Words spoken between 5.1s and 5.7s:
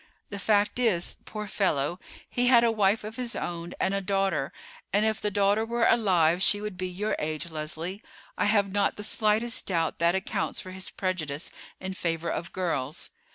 the daughter